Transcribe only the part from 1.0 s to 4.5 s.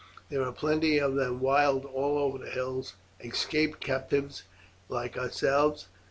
them wild all over the hills, escaped captives